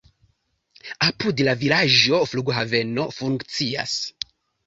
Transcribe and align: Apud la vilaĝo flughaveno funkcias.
Apud 1.07 1.43
la 1.47 1.53
vilaĝo 1.63 2.21
flughaveno 2.31 3.05
funkcias. 3.19 3.95